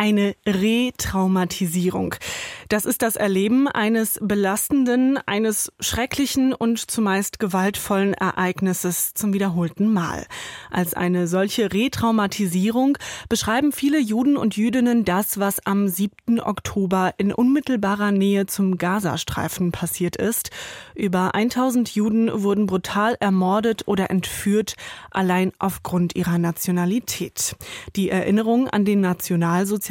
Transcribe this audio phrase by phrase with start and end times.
[0.00, 2.14] Eine Retraumatisierung.
[2.70, 10.24] Das ist das Erleben eines belastenden, eines schrecklichen und zumeist gewaltvollen Ereignisses zum wiederholten Mal.
[10.70, 12.96] Als eine solche Retraumatisierung
[13.28, 16.40] beschreiben viele Juden und Jüdinnen das, was am 7.
[16.40, 20.50] Oktober in unmittelbarer Nähe zum Gazastreifen passiert ist.
[20.94, 24.76] Über 1000 Juden wurden brutal ermordet oder entführt,
[25.10, 27.54] allein aufgrund ihrer Nationalität.
[27.96, 29.89] Die Erinnerung an den Nationalsozialismus,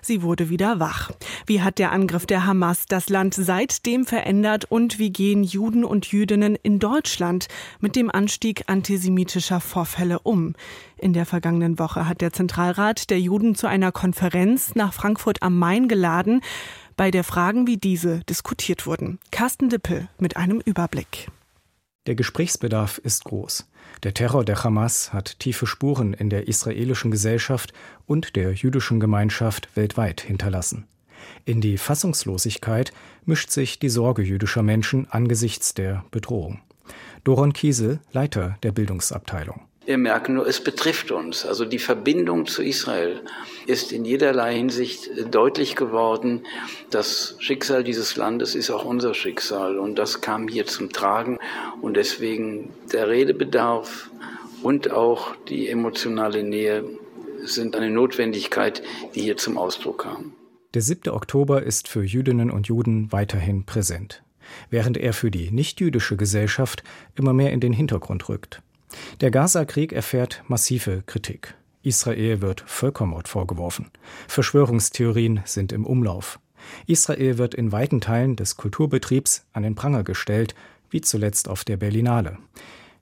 [0.00, 1.10] sie wurde wieder wach.
[1.46, 6.06] Wie hat der Angriff der Hamas das Land seitdem verändert und wie gehen Juden und
[6.06, 7.48] Jüdinnen in Deutschland
[7.80, 10.54] mit dem Anstieg antisemitischer Vorfälle um?
[10.98, 15.58] In der vergangenen Woche hat der Zentralrat der Juden zu einer Konferenz nach Frankfurt am
[15.58, 16.42] Main geladen,
[16.96, 19.18] bei der Fragen wie diese diskutiert wurden.
[19.30, 21.28] Carsten Dippel mit einem Überblick.
[22.10, 23.68] Der Gesprächsbedarf ist groß.
[24.02, 27.72] Der Terror der Hamas hat tiefe Spuren in der israelischen Gesellschaft
[28.04, 30.88] und der jüdischen Gemeinschaft weltweit hinterlassen.
[31.44, 32.92] In die Fassungslosigkeit
[33.26, 36.58] mischt sich die Sorge jüdischer Menschen angesichts der Bedrohung.
[37.22, 39.60] Doron Kiesel, Leiter der Bildungsabteilung.
[39.86, 41.46] Wir merken nur, es betrifft uns.
[41.46, 43.22] Also die Verbindung zu Israel
[43.66, 46.44] ist in jederlei Hinsicht deutlich geworden.
[46.90, 49.78] Das Schicksal dieses Landes ist auch unser Schicksal.
[49.78, 51.38] Und das kam hier zum Tragen.
[51.80, 54.10] Und deswegen der Redebedarf
[54.62, 56.84] und auch die emotionale Nähe
[57.42, 58.82] sind eine Notwendigkeit,
[59.14, 60.34] die hier zum Ausdruck kam.
[60.74, 61.10] Der 7.
[61.10, 64.22] Oktober ist für Jüdinnen und Juden weiterhin präsent,
[64.68, 66.84] während er für die nichtjüdische Gesellschaft
[67.16, 68.62] immer mehr in den Hintergrund rückt.
[69.20, 71.54] Der Gaza-Krieg erfährt massive Kritik.
[71.82, 73.90] Israel wird Völkermord vorgeworfen.
[74.28, 76.38] Verschwörungstheorien sind im Umlauf.
[76.86, 80.54] Israel wird in weiten Teilen des Kulturbetriebs an den Pranger gestellt,
[80.90, 82.38] wie zuletzt auf der Berlinale.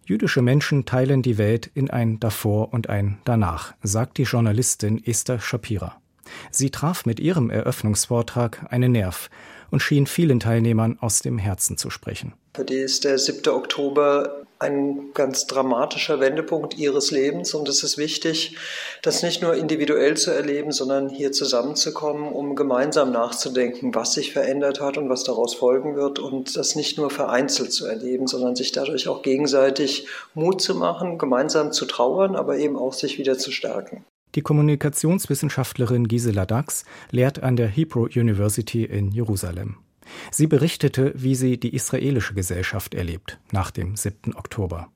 [0.05, 5.41] Jüdische Menschen teilen die Welt in ein Davor und ein Danach, sagt die Journalistin Esther
[5.41, 6.01] Shapira.
[6.51, 9.29] Sie traf mit ihrem Eröffnungsvortrag einen Nerv
[9.71, 12.35] und schien vielen Teilnehmern aus dem Herzen zu sprechen.
[12.55, 13.53] Für die ist der 7.
[13.53, 18.57] Oktober ein ganz dramatischer Wendepunkt ihres Lebens und es ist wichtig,
[19.03, 24.81] das nicht nur individuell zu erleben, sondern hier zusammenzukommen, um gemeinsam nachzudenken, was sich verändert
[24.81, 28.73] hat und was daraus folgen wird und das nicht nur vereinzelt zu erleben, sondern sich
[28.73, 33.53] dadurch auch gegenseitig Mut zu machen, gemeinsam zu trauern, aber eben auch sich wieder zu
[33.53, 34.05] stärken.
[34.35, 39.79] Die Kommunikationswissenschaftlerin Gisela Dax lehrt an der Hebrew University in Jerusalem.
[40.31, 44.35] Sie berichtete, wie sie die israelische Gesellschaft erlebt nach dem 7.
[44.35, 44.89] Oktober.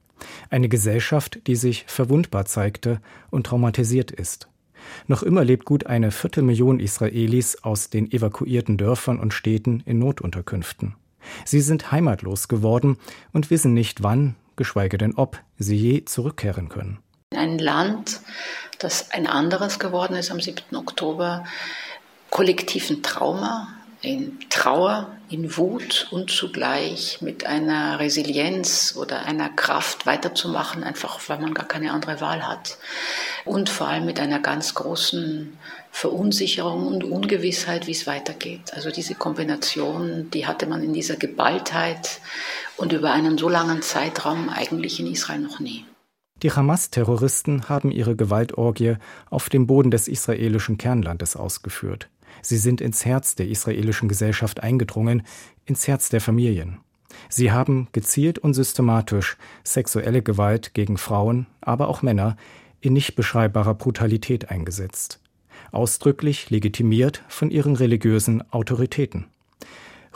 [0.50, 3.00] Eine Gesellschaft, die sich verwundbar zeigte
[3.30, 4.48] und traumatisiert ist.
[5.06, 10.94] Noch immer lebt gut eine Viertelmillion Israelis aus den evakuierten Dörfern und Städten in Notunterkünften.
[11.44, 12.98] Sie sind heimatlos geworden
[13.32, 16.98] und wissen nicht wann, geschweige denn ob, sie je zurückkehren können.
[17.34, 18.20] Ein Land,
[18.78, 20.76] das ein anderes geworden ist am 7.
[20.76, 21.44] Oktober,
[22.30, 23.68] kollektiven Trauma,
[24.02, 31.38] in Trauer, in Wut und zugleich mit einer Resilienz oder einer Kraft weiterzumachen, einfach weil
[31.38, 32.78] man gar keine andere Wahl hat.
[33.44, 35.56] Und vor allem mit einer ganz großen
[35.92, 38.74] Verunsicherung und Ungewissheit, wie es weitergeht.
[38.74, 42.20] Also diese Kombination, die hatte man in dieser Geballtheit
[42.76, 45.84] und über einen so langen Zeitraum eigentlich in Israel noch nie.
[46.42, 48.96] Die Hamas-Terroristen haben ihre Gewaltorgie
[49.30, 52.08] auf dem Boden des israelischen Kernlandes ausgeführt.
[52.40, 55.22] Sie sind ins Herz der israelischen Gesellschaft eingedrungen,
[55.66, 56.78] ins Herz der Familien.
[57.28, 62.36] Sie haben gezielt und systematisch sexuelle Gewalt gegen Frauen, aber auch Männer
[62.80, 65.20] in nicht beschreibbarer Brutalität eingesetzt.
[65.70, 69.26] Ausdrücklich legitimiert von ihren religiösen Autoritäten.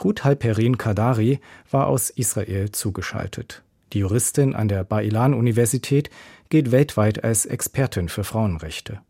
[0.03, 1.39] Ruth Halperin Kadari
[1.71, 3.63] war aus Israel zugeschaltet.
[3.93, 6.09] Die Juristin an der Bailan-Universität
[6.49, 9.01] gilt weltweit als Expertin für Frauenrechte.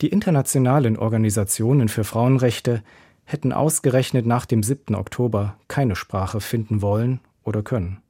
[0.00, 2.82] Die internationalen Organisationen für Frauenrechte
[3.24, 4.94] hätten ausgerechnet nach dem 7.
[4.94, 8.02] Oktober keine Sprache finden wollen oder können.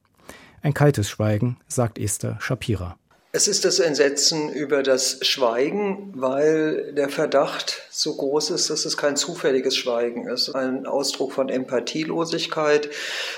[0.61, 2.97] Ein kaltes Schweigen, sagt Esther Shapira.
[3.35, 8.95] Es ist das Entsetzen über das Schweigen, weil der Verdacht so groß ist, dass es
[8.95, 10.53] kein zufälliges Schweigen ist.
[10.53, 12.91] Ein Ausdruck von Empathielosigkeit,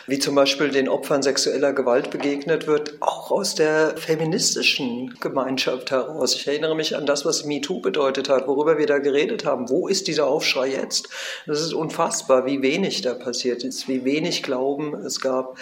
[0.06, 6.36] wie zum Beispiel den Opfern sexueller Gewalt begegnet wird, auch aus der feministischen Gemeinschaft heraus.
[6.36, 9.70] Ich erinnere mich an das, was MeToo bedeutet hat, worüber wir da geredet haben.
[9.70, 11.08] Wo ist dieser Aufschrei jetzt?
[11.48, 15.58] Das ist unfassbar, wie wenig da passiert ist, wie wenig Glauben es gab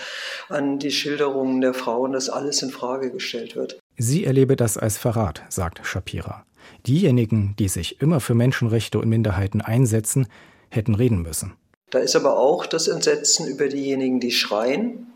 [0.49, 3.82] an die Schilderungen der Frauen, dass alles in Frage gestellt wird.
[3.97, 6.45] Sie erlebe das als Verrat, sagt Shapira.
[6.87, 10.27] Diejenigen, die sich immer für Menschenrechte und Minderheiten einsetzen,
[10.69, 11.53] hätten reden müssen.
[11.89, 15.07] Da ist aber auch das Entsetzen über diejenigen, die schreien,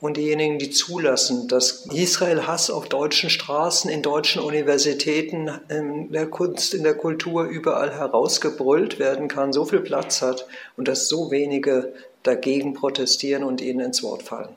[0.00, 6.26] und diejenigen, die zulassen, dass Israel Hass auf deutschen Straßen, in deutschen Universitäten, in der
[6.26, 10.46] Kunst, in der Kultur überall herausgebrüllt werden kann, so viel Platz hat
[10.76, 14.54] und dass so wenige dagegen protestieren und ihnen ins Wort fallen.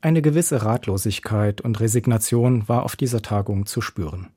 [0.00, 4.28] Eine gewisse Ratlosigkeit und Resignation war auf dieser Tagung zu spüren.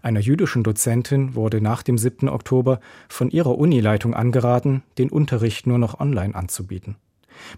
[0.00, 2.28] Einer jüdischen Dozentin wurde nach dem 7.
[2.28, 2.78] Oktober
[3.08, 6.96] von ihrer Unileitung angeraten, den Unterricht nur noch online anzubieten.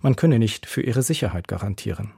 [0.00, 2.12] Man könne nicht für ihre Sicherheit garantieren.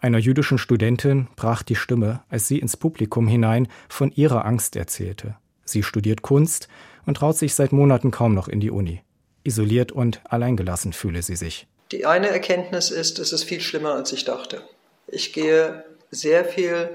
[0.00, 5.36] Einer jüdischen Studentin brach die Stimme, als sie ins Publikum hinein von ihrer Angst erzählte.
[5.66, 6.68] Sie studiert Kunst
[7.04, 9.02] und traut sich seit Monaten kaum noch in die Uni.
[9.44, 11.66] Isoliert und alleingelassen fühle sie sich.
[11.92, 14.62] Die eine Erkenntnis ist, es ist viel schlimmer, als ich dachte.
[15.06, 16.88] Ich gehe sehr viel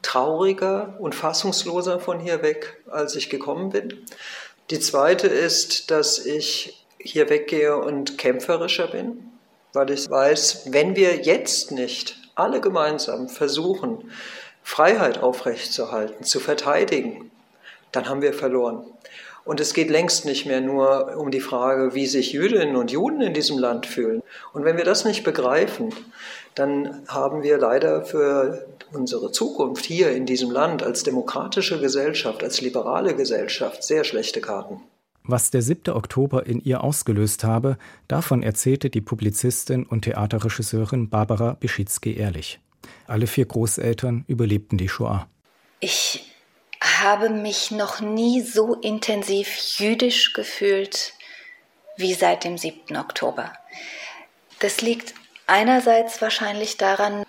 [0.00, 4.06] trauriger und fassungsloser von hier weg, als ich gekommen bin.
[4.70, 9.30] Die zweite ist, dass ich hier weggehe und kämpferischer bin,
[9.74, 14.10] weil ich weiß, wenn wir jetzt nicht alle gemeinsam versuchen,
[14.62, 17.30] Freiheit aufrechtzuerhalten, zu verteidigen,
[17.92, 18.86] dann haben wir verloren.
[19.44, 23.20] Und es geht längst nicht mehr nur um die Frage, wie sich Jüdinnen und Juden
[23.20, 24.22] in diesem Land fühlen.
[24.52, 25.92] Und wenn wir das nicht begreifen,
[26.54, 32.60] dann haben wir leider für unsere Zukunft hier in diesem Land als demokratische Gesellschaft, als
[32.60, 34.80] liberale Gesellschaft sehr schlechte Karten.
[35.22, 35.94] Was der 7.
[35.94, 37.76] Oktober in ihr ausgelöst habe,
[38.08, 42.58] davon erzählte die Publizistin und Theaterregisseurin Barbara Beschitzky ehrlich.
[43.06, 45.28] Alle vier Großeltern überlebten die Shoah.
[45.80, 46.29] Ich
[47.02, 51.14] habe mich noch nie so intensiv jüdisch gefühlt
[51.96, 52.96] wie seit dem 7.
[52.96, 53.52] Oktober.
[54.58, 55.14] Das liegt
[55.46, 57.24] einerseits wahrscheinlich daran,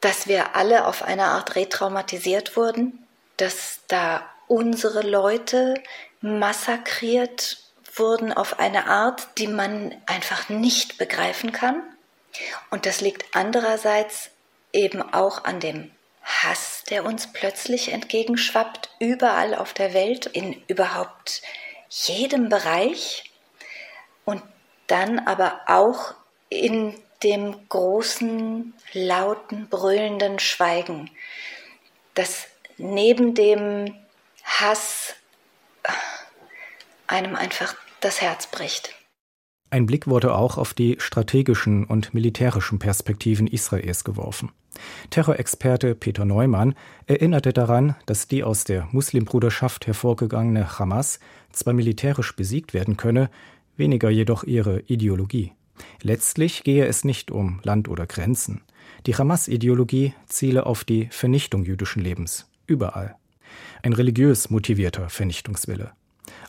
[0.00, 5.74] dass wir alle auf eine Art retraumatisiert wurden, dass da unsere Leute
[6.20, 7.58] massakriert
[7.94, 11.82] wurden auf eine Art, die man einfach nicht begreifen kann.
[12.70, 14.30] Und das liegt andererseits
[14.72, 15.90] eben auch an dem
[16.22, 21.42] Hass, der uns plötzlich entgegenschwappt, überall auf der Welt, in überhaupt
[21.88, 23.30] jedem Bereich
[24.24, 24.42] und
[24.86, 26.14] dann aber auch
[26.48, 31.10] in dem großen, lauten, brüllenden Schweigen,
[32.14, 32.46] das
[32.78, 33.94] neben dem
[34.44, 35.14] Hass
[37.06, 38.94] einem einfach das Herz bricht.
[39.70, 44.52] Ein Blick wurde auch auf die strategischen und militärischen Perspektiven Israels geworfen.
[45.10, 46.74] Terrorexperte Peter Neumann
[47.06, 51.20] erinnerte daran, dass die aus der Muslimbruderschaft hervorgegangene Hamas
[51.52, 53.30] zwar militärisch besiegt werden könne,
[53.76, 55.52] weniger jedoch ihre Ideologie.
[56.02, 58.62] Letztlich gehe es nicht um Land oder Grenzen.
[59.06, 63.16] Die Hamas-Ideologie ziele auf die Vernichtung jüdischen Lebens, überall.
[63.82, 65.92] Ein religiös motivierter Vernichtungswille.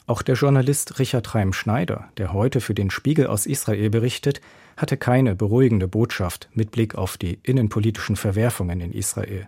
[0.05, 4.41] Auch der Journalist Richard Reim Schneider, der heute für den Spiegel aus Israel berichtet,
[4.75, 9.47] hatte keine beruhigende Botschaft mit Blick auf die innenpolitischen Verwerfungen in Israel.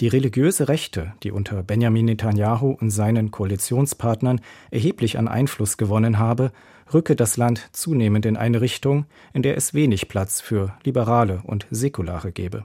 [0.00, 4.40] Die religiöse Rechte, die unter Benjamin Netanyahu und seinen Koalitionspartnern
[4.70, 6.52] erheblich an Einfluss gewonnen habe,
[6.92, 11.66] rücke das Land zunehmend in eine Richtung, in der es wenig Platz für Liberale und
[11.70, 12.64] Säkulare gebe.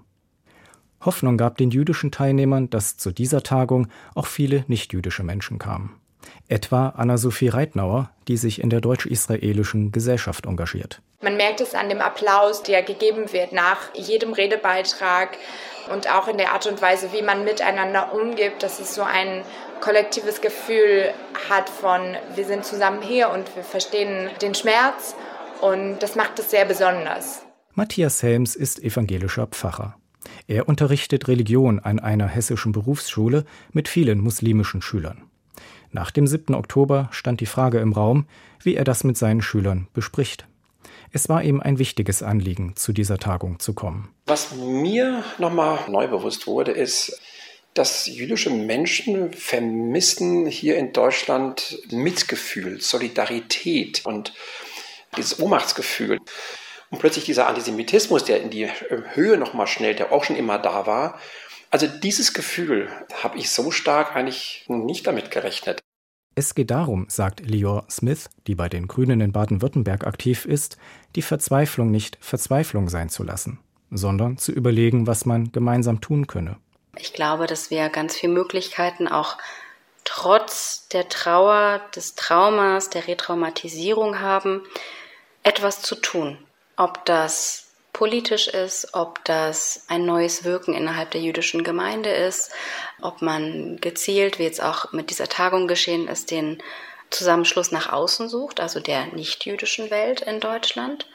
[1.01, 5.91] Hoffnung gab den jüdischen Teilnehmern, dass zu dieser Tagung auch viele nichtjüdische Menschen kamen.
[6.47, 11.01] Etwa Anna-Sophie Reitnauer, die sich in der deutsch-israelischen Gesellschaft engagiert.
[11.21, 15.37] Man merkt es an dem Applaus, der gegeben wird nach jedem Redebeitrag
[15.91, 19.43] und auch in der Art und Weise, wie man miteinander umgibt, dass es so ein
[19.81, 21.13] kollektives Gefühl
[21.49, 25.15] hat von, wir sind zusammen hier und wir verstehen den Schmerz
[25.61, 27.43] und das macht es sehr besonders.
[27.73, 29.95] Matthias Helms ist evangelischer Pfarrer.
[30.47, 35.23] Er unterrichtet Religion an einer hessischen Berufsschule mit vielen muslimischen Schülern.
[35.95, 36.53] Nach dem 7.
[36.55, 38.27] Oktober stand die Frage im Raum,
[38.61, 40.45] wie er das mit seinen Schülern bespricht.
[41.13, 44.13] Es war ihm ein wichtiges Anliegen, zu dieser Tagung zu kommen.
[44.25, 47.17] Was mir nochmal neu bewusst wurde, ist,
[47.75, 54.33] dass jüdische Menschen vermissen hier in Deutschland Mitgefühl, Solidarität und
[55.15, 56.19] dieses Ohnmachtsgefühl.
[56.89, 58.67] Und plötzlich dieser Antisemitismus, der in die
[59.13, 61.17] Höhe nochmal schnellt, der auch schon immer da war,
[61.71, 62.89] also dieses Gefühl
[63.23, 65.84] habe ich so stark eigentlich nicht damit gerechnet.
[66.37, 70.77] Es geht darum, sagt Lior Smith, die bei den Grünen in Baden-Württemberg aktiv ist,
[71.15, 73.57] die Verzweiflung nicht Verzweiflung sein zu lassen,
[73.89, 76.57] sondern zu überlegen, was man gemeinsam tun könne.
[76.97, 79.37] Ich glaube, dass wir ganz viele Möglichkeiten auch
[80.03, 84.61] trotz der Trauer, des Traumas, der Retraumatisierung haben,
[85.43, 86.37] etwas zu tun.
[86.75, 87.64] Ob das
[87.95, 92.51] politisch ist, ob das ein neues Wirken innerhalb der jüdischen Gemeinde ist,
[93.01, 96.57] ob man gezielt, wie jetzt auch mit dieser Tagung geschehen ist, den
[97.09, 101.07] Zusammenschluss nach außen sucht, also der nicht-jüdischen Welt in Deutschland.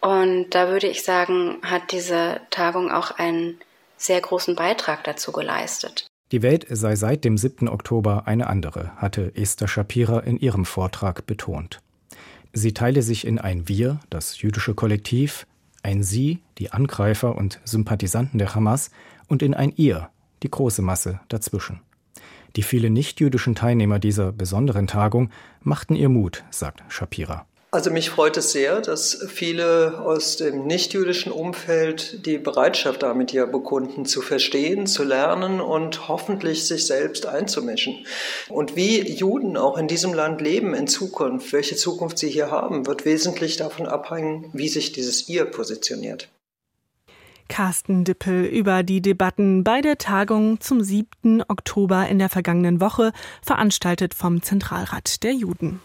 [0.00, 3.58] Und da würde ich sagen, hat diese Tagung auch einen
[3.98, 6.06] sehr großen Beitrag dazu geleistet.
[6.32, 7.68] Die Welt sei seit dem 7.
[7.68, 11.80] Oktober eine andere, hatte Esther Shapira in ihrem Vortrag betont.
[12.54, 15.44] Sie teile sich in ein Wir, das jüdische Kollektiv,
[15.84, 18.90] ein Sie, die Angreifer und Sympathisanten der Hamas,
[19.28, 20.10] und in ein Ihr,
[20.42, 21.80] die große Masse dazwischen.
[22.56, 25.30] Die vielen nichtjüdischen Teilnehmer dieser besonderen Tagung
[25.62, 27.46] machten ihr Mut, sagt Shapira.
[27.74, 33.48] Also mich freut es sehr, dass viele aus dem nichtjüdischen Umfeld die Bereitschaft damit hier
[33.48, 38.06] bekunden, zu verstehen, zu lernen und hoffentlich sich selbst einzumischen.
[38.48, 42.86] Und wie Juden auch in diesem Land leben in Zukunft, welche Zukunft sie hier haben,
[42.86, 46.28] wird wesentlich davon abhängen, wie sich dieses Ihr positioniert.
[47.48, 51.42] Carsten Dippel über die Debatten bei der Tagung zum 7.
[51.48, 53.10] Oktober in der vergangenen Woche,
[53.42, 55.80] veranstaltet vom Zentralrat der Juden.